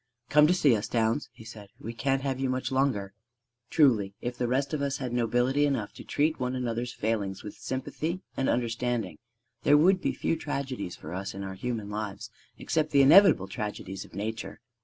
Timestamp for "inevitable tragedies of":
13.03-14.15